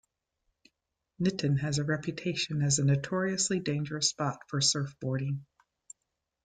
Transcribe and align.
Niton 1.21 1.59
has 1.59 1.77
a 1.77 1.83
reputation 1.83 2.63
as 2.63 2.79
a 2.79 2.83
notoriously 2.83 3.59
dangerous 3.59 4.09
spot 4.09 4.39
for 4.47 4.59
Surfboarding. 4.59 5.41